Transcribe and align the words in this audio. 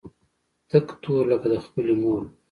تک 0.69 0.87
تور 1.01 1.23
لکه 1.31 1.47
د 1.51 1.55
خپلې 1.65 1.93
مور 2.01 2.19
و. 2.25 2.27